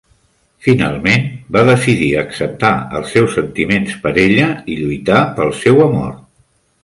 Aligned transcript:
Finalment 0.67 1.27
va 1.57 1.61
decidir 1.67 2.07
acceptar 2.21 2.71
els 3.01 3.13
seus 3.17 3.37
sentiments 3.39 3.99
per 4.07 4.15
ella 4.23 4.49
i 4.77 4.81
lluitar 4.81 5.19
pel 5.39 5.57
seu 5.61 5.85
amor. 5.89 6.19